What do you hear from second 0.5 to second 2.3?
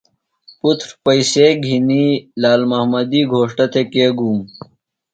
پُتر پیئسے گِھینیۡ